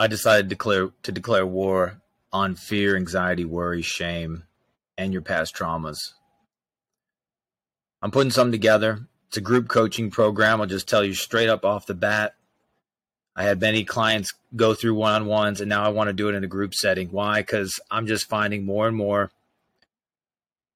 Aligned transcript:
I 0.00 0.06
decided 0.06 0.44
to 0.44 0.48
declare 0.48 0.88
to 1.02 1.12
declare 1.12 1.44
war 1.44 2.00
on 2.32 2.54
fear, 2.54 2.96
anxiety, 2.96 3.44
worry, 3.44 3.82
shame, 3.82 4.44
and 4.96 5.12
your 5.12 5.20
past 5.20 5.54
traumas. 5.54 6.14
I'm 8.00 8.10
putting 8.10 8.30
something 8.30 8.50
together. 8.50 9.06
It's 9.28 9.36
a 9.36 9.42
group 9.42 9.68
coaching 9.68 10.10
program. 10.10 10.58
I'll 10.58 10.66
just 10.66 10.88
tell 10.88 11.04
you 11.04 11.12
straight 11.12 11.50
up 11.50 11.66
off 11.66 11.84
the 11.84 11.92
bat. 11.92 12.34
I 13.36 13.42
had 13.42 13.60
many 13.60 13.84
clients 13.84 14.32
go 14.56 14.72
through 14.72 14.94
one 14.94 15.12
on 15.12 15.26
ones, 15.26 15.60
and 15.60 15.68
now 15.68 15.84
I 15.84 15.90
want 15.90 16.08
to 16.08 16.14
do 16.14 16.30
it 16.30 16.34
in 16.34 16.44
a 16.44 16.48
group 16.48 16.72
setting. 16.72 17.10
Why? 17.10 17.42
Because 17.42 17.78
I'm 17.90 18.06
just 18.06 18.26
finding 18.26 18.64
more 18.64 18.88
and 18.88 18.96
more 18.96 19.30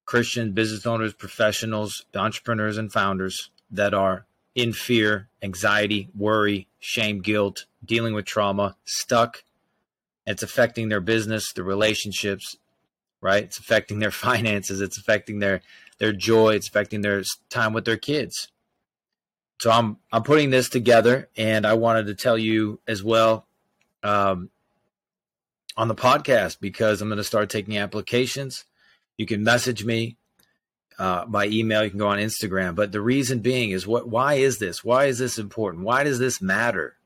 Christian 0.05 0.53
business 0.53 0.85
owners, 0.85 1.15
professionals, 1.15 2.05
entrepreneurs, 2.15 2.77
and 2.77 2.93
founders 2.93 3.49
that 3.71 3.95
are 3.95 4.27
in 4.55 4.75
fear, 4.75 5.29
anxiety, 5.43 6.11
worry, 6.15 6.69
shame, 6.79 7.21
guilt, 7.21 7.65
dealing 7.85 8.14
with 8.14 8.25
trauma, 8.25 8.77
stuck. 8.85 9.45
It's 10.27 10.43
affecting 10.43 10.89
their 10.89 11.00
business, 11.00 11.53
their 11.53 11.64
relationships, 11.64 12.57
right? 13.21 13.45
It's 13.45 13.59
affecting 13.59 13.99
their 13.99 14.11
finances. 14.26 14.81
It's 14.81 14.99
affecting 14.99 15.39
their 15.39 15.61
their 15.99 16.12
joy. 16.12 16.54
It's 16.54 16.68
affecting 16.68 17.03
their 17.03 17.23
time 17.50 17.73
with 17.73 17.85
their 17.85 17.96
kids. 17.96 18.49
So 19.61 19.71
I'm 19.71 19.99
I'm 20.12 20.23
putting 20.23 20.50
this 20.50 20.68
together, 20.68 21.29
and 21.36 21.67
I 21.67 21.75
wanted 21.75 22.07
to 22.07 22.14
tell 22.14 22.36
you 22.36 22.81
as 22.89 23.03
well 23.03 23.46
um, 24.03 24.51
on 25.76 25.89
the 25.89 25.95
podcast 25.95 26.59
because 26.61 27.01
I'm 27.01 27.09
going 27.09 27.18
to 27.18 27.25
start 27.25 27.51
taking 27.51 27.79
applications. 27.79 28.64
You 29.17 29.26
can 29.26 29.45
message 29.45 29.85
me 29.85 30.17
uh, 30.98 31.25
by 31.26 31.46
email. 31.46 31.85
You 31.85 31.90
can 31.90 31.98
go 31.98 32.09
on 32.09 32.19
Instagram. 32.19 32.75
But 32.75 32.92
the 32.92 33.01
reason 33.01 33.41
being 33.41 33.70
is 33.70 33.87
what? 33.87 34.09
Why 34.09 34.34
is 34.34 34.59
this? 34.59 34.84
Why 34.84 35.06
is 35.06 35.19
this 35.19 35.39
important? 35.39 35.84
Why 35.84 36.05
does 36.05 36.19
this 36.19 36.41
matter? 36.42 36.97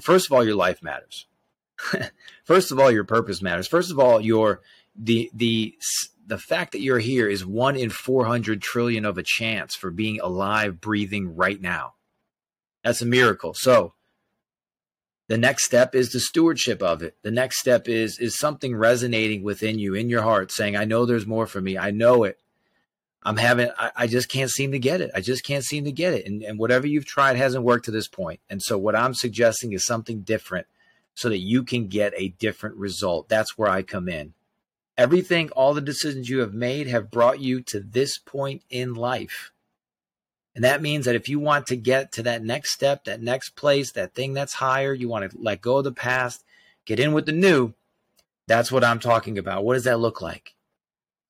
First 0.00 0.26
of 0.26 0.32
all, 0.32 0.44
your 0.44 0.54
life 0.54 0.82
matters. 0.82 1.26
first 2.44 2.72
of 2.72 2.78
all, 2.78 2.90
your 2.90 3.04
purpose 3.04 3.42
matters. 3.42 3.68
First 3.68 3.90
of 3.90 3.98
all, 3.98 4.20
your 4.20 4.60
the 4.96 5.30
the 5.34 5.74
the 6.26 6.38
fact 6.38 6.72
that 6.72 6.80
you're 6.80 6.98
here 6.98 7.28
is 7.28 7.44
one 7.44 7.76
in 7.76 7.90
400 7.90 8.62
trillion 8.62 9.04
of 9.04 9.18
a 9.18 9.24
chance 9.24 9.74
for 9.74 9.90
being 9.90 10.20
alive, 10.20 10.80
breathing 10.80 11.34
right 11.34 11.60
now. 11.60 11.94
That's 12.84 13.02
a 13.02 13.06
miracle. 13.06 13.54
So 13.54 13.94
the 15.28 15.38
next 15.38 15.64
step 15.64 15.94
is 15.94 16.10
the 16.10 16.20
stewardship 16.20 16.82
of 16.82 17.02
it. 17.02 17.16
The 17.22 17.30
next 17.30 17.60
step 17.60 17.88
is 17.88 18.18
is 18.18 18.38
something 18.38 18.76
resonating 18.76 19.42
within 19.42 19.78
you, 19.78 19.94
in 19.94 20.08
your 20.08 20.22
heart, 20.22 20.52
saying, 20.52 20.76
I 20.76 20.84
know 20.84 21.06
there's 21.06 21.26
more 21.26 21.46
for 21.46 21.60
me. 21.60 21.78
I 21.78 21.90
know 21.90 22.24
it. 22.24 22.38
I'm 23.24 23.36
having, 23.36 23.70
I, 23.78 23.90
I, 23.96 24.06
just 24.06 24.28
can't 24.28 24.50
seem 24.50 24.72
to 24.72 24.78
get 24.78 25.00
it. 25.00 25.10
I 25.14 25.20
just 25.20 25.44
can't 25.44 25.64
seem 25.64 25.84
to 25.84 25.92
get 25.92 26.12
it. 26.12 26.26
And, 26.26 26.42
and 26.42 26.58
whatever 26.58 26.86
you've 26.86 27.06
tried 27.06 27.36
hasn't 27.36 27.64
worked 27.64 27.84
to 27.84 27.92
this 27.92 28.08
point. 28.08 28.40
And 28.50 28.60
so 28.60 28.76
what 28.76 28.96
I'm 28.96 29.14
suggesting 29.14 29.72
is 29.72 29.86
something 29.86 30.22
different 30.22 30.66
so 31.14 31.28
that 31.28 31.38
you 31.38 31.62
can 31.62 31.88
get 31.88 32.12
a 32.16 32.28
different 32.28 32.76
result. 32.76 33.28
That's 33.28 33.56
where 33.56 33.68
I 33.68 33.82
come 33.82 34.08
in. 34.08 34.34
Everything, 34.98 35.50
all 35.50 35.72
the 35.72 35.80
decisions 35.80 36.28
you 36.28 36.40
have 36.40 36.52
made 36.52 36.88
have 36.88 37.10
brought 37.10 37.40
you 37.40 37.60
to 37.62 37.80
this 37.80 38.18
point 38.18 38.62
in 38.68 38.94
life. 38.94 39.52
And 40.54 40.64
that 40.64 40.82
means 40.82 41.06
that 41.06 41.14
if 41.14 41.28
you 41.28 41.38
want 41.38 41.66
to 41.68 41.76
get 41.76 42.12
to 42.12 42.22
that 42.24 42.42
next 42.42 42.72
step, 42.72 43.04
that 43.04 43.22
next 43.22 43.50
place, 43.50 43.92
that 43.92 44.14
thing 44.14 44.34
that's 44.34 44.54
higher, 44.54 44.92
you 44.92 45.08
want 45.08 45.30
to 45.30 45.38
let 45.38 45.62
go 45.62 45.78
of 45.78 45.84
the 45.84 45.92
past, 45.92 46.44
get 46.84 47.00
in 47.00 47.12
with 47.12 47.26
the 47.26 47.32
new. 47.32 47.72
That's 48.46 48.70
what 48.70 48.84
I'm 48.84 49.00
talking 49.00 49.38
about. 49.38 49.64
What 49.64 49.74
does 49.74 49.84
that 49.84 50.00
look 50.00 50.20
like? 50.20 50.54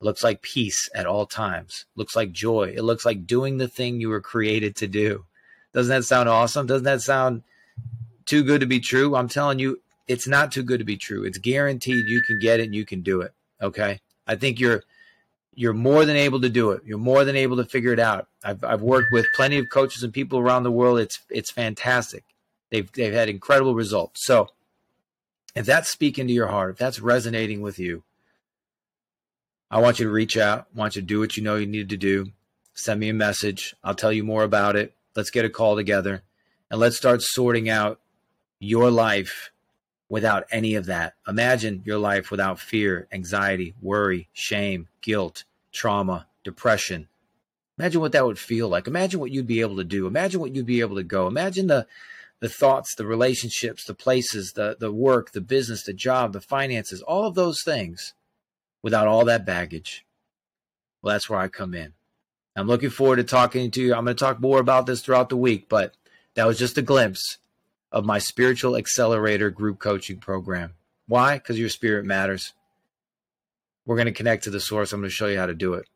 Looks 0.03 0.25
like 0.25 0.43
peace 0.43 0.91
at 0.95 1.07
all 1.07 1.27
times. 1.27 1.87
Looks 1.95 2.17
like 2.17 2.33
joy. 2.33 2.75
It 2.77 2.83
looks 2.83 3.05
like 3.05 3.27
doing 3.27 3.59
the 3.59 3.69
thing 3.69 4.01
you 4.01 4.09
were 4.09 4.21
created 4.21 4.75
to 4.77 4.89
do. 4.89 5.25
Doesn't 5.73 5.91
that 5.91 6.05
sound 6.05 6.29
awesome? 6.29 6.67
Doesn't 6.67 6.85
that 6.85 7.03
sound 7.03 7.45
too 8.27 8.43
good 8.43 8.61
to 8.61 8.67
be 8.67 8.81
true? 8.81 9.15
I'm 9.15 9.29
telling 9.29 9.59
you, 9.59 9.81
it's 10.09 10.27
not 10.27 10.53
too 10.53 10.63
good 10.63 10.79
to 10.79 10.85
be 10.85 10.97
true. 10.97 11.25
It's 11.25 11.39
guaranteed 11.39 12.07
you 12.07 12.21
can 12.21 12.39
get 12.39 12.61
it 12.61 12.65
and 12.65 12.75
you 12.75 12.85
can 12.85 13.03
do 13.03 13.21
it. 13.21 13.33
Okay. 13.61 14.01
I 14.27 14.35
think 14.35 14.59
you're 14.59 14.83
you're 15.55 15.73
more 15.73 16.05
than 16.05 16.17
able 16.17 16.41
to 16.41 16.49
do 16.49 16.71
it. 16.71 16.83
You're 16.85 16.99
more 16.99 17.25
than 17.25 17.37
able 17.37 17.57
to 17.59 17.65
figure 17.65 17.93
it 17.93 18.01
out. 18.01 18.29
I've 18.43 18.65
I've 18.65 18.83
worked 18.83 19.13
with 19.13 19.27
plenty 19.35 19.59
of 19.59 19.69
coaches 19.69 20.03
and 20.03 20.13
people 20.13 20.39
around 20.39 20.65
the 20.65 20.71
world. 20.73 20.99
It's 20.99 21.21
it's 21.31 21.51
fantastic. 21.51 22.25
They've 22.71 22.91
they've 22.93 23.13
had 23.13 23.29
incredible 23.29 23.75
results. 23.75 24.25
So 24.27 24.49
if 25.55 25.67
that's 25.67 25.89
speaking 25.89 26.27
to 26.27 26.33
your 26.33 26.49
heart, 26.49 26.73
if 26.73 26.79
that's 26.79 27.01
resonating 27.01 27.61
with 27.61 27.79
you, 27.79 28.03
I 29.73 29.81
want 29.81 29.99
you 29.99 30.05
to 30.05 30.13
reach 30.13 30.37
out. 30.37 30.67
I 30.77 30.79
want 30.79 30.97
you 30.97 31.01
to 31.01 31.07
do 31.07 31.19
what 31.19 31.39
you 31.39 31.43
know 31.43 31.57
you 31.57 31.67
need 31.67 31.89
to 31.89 31.97
do. 31.97 32.27
Send 32.75 33.01
me 33.01 33.09
a 33.09 33.15
message. 33.15 33.75
I'll 33.83 33.95
tell 33.95 34.13
you 34.13 34.23
more 34.23 34.45
about 34.45 34.77
it. 34.77 34.95
Let's 35.17 35.31
get 35.31 35.47
a 35.47 35.51
call 35.51 35.77
together 35.77 36.23
and 36.71 36.79
let's 36.79 36.99
start 36.99 37.23
sorting 37.23 37.71
out 37.71 37.99
your 38.59 38.91
life 38.91 39.51
without 40.11 40.45
any 40.51 40.75
of 40.75 40.85
that. 40.87 41.15
Imagine 41.27 41.81
your 41.87 41.97
life 41.97 42.31
without 42.31 42.61
fear, 42.61 43.09
anxiety, 43.13 43.75
worry, 43.81 44.29
shame, 44.35 44.89
guilt, 45.01 45.45
trauma, 45.73 46.27
depression. 46.45 47.09
Imagine 47.79 48.03
what 48.03 48.13
that 48.13 48.27
would 48.27 48.39
feel 48.39 48.69
like. 48.69 48.87
Imagine 48.87 49.21
what 49.21 49.31
you'd 49.31 49.47
be 49.47 49.63
able 49.63 49.77
to 49.77 49.85
do. 49.85 50.07
Imagine 50.07 50.43
what 50.43 50.55
you'd 50.55 50.67
be 50.67 50.81
able 50.81 50.97
to 50.97 51.03
go. 51.03 51.27
Imagine 51.27 51.69
the 51.69 51.87
the 52.41 52.49
thoughts, 52.49 52.95
the 52.95 53.07
relationships, 53.07 53.85
the 53.85 53.95
places, 53.95 54.53
the 54.53 54.77
the 54.79 54.93
work, 54.93 55.33
the 55.33 55.41
business, 55.41 55.85
the 55.85 55.95
job, 55.95 56.35
the 56.35 56.43
finances, 56.43 57.01
all 57.01 57.27
of 57.27 57.35
those 57.35 57.63
things 57.63 58.13
without 58.83 59.07
all 59.07 59.25
that 59.25 59.47
baggage. 59.47 60.05
Well, 61.01 61.15
that's 61.15 61.29
where 61.31 61.39
I 61.39 61.49
come 61.49 61.75
in. 61.75 61.93
I'm 62.55 62.67
looking 62.67 62.91
forward 62.91 63.17
to 63.17 63.25
talking 63.25 63.71
to 63.71 63.83
you. 63.83 63.95
I'm 63.95 64.05
going 64.05 64.17
to 64.17 64.25
talk 64.25 64.41
more 64.41 64.61
about 64.61 64.87
this 64.87 65.01
throughout 65.01 65.31
the 65.31 65.37
week, 65.37 65.69
but 65.69 65.95
that 66.35 66.47
was 66.47 66.59
just 66.59 66.79
a 66.79 66.83
glimpse 66.83 67.39
of 67.91 68.05
my 68.05 68.19
spiritual 68.19 68.77
accelerator 68.77 69.51
group 69.51 69.79
coaching 69.79 70.19
program. 70.19 70.75
Why? 71.07 71.39
Because 71.39 71.59
your 71.59 71.69
spirit 71.69 72.05
matters. 72.05 72.53
We're 73.87 73.97
going 73.97 74.07
to 74.07 74.13
connect 74.13 74.45
to 74.45 74.51
the 74.51 74.61
source. 74.61 74.93
I'm 74.93 75.01
going 75.01 75.11
to 75.11 75.15
show 75.15 75.27
you 75.27 75.39
how 75.39 75.47
to 75.47 75.55
do 75.55 75.75
it. 75.75 75.87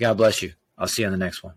God 0.00 0.16
bless 0.16 0.42
you. 0.42 0.52
I'll 0.76 0.88
see 0.88 1.02
you 1.02 1.06
on 1.06 1.12
the 1.12 1.18
next 1.18 1.42
one. 1.42 1.54